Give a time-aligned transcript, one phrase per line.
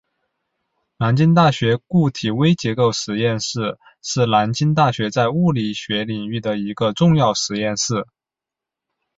[0.97, 8.07] 南京大学固体微结构物理实验室是南京大学在物理学领域的一个重要实验室。